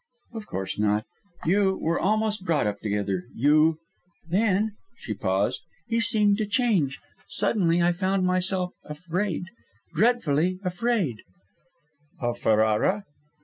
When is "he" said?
5.85-5.99